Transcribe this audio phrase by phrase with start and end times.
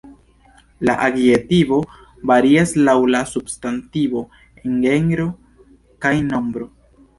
[0.89, 1.77] La adjektivo
[2.31, 4.25] varias laŭ la substantivo
[4.63, 5.29] en genro
[6.07, 6.71] kaj nombro.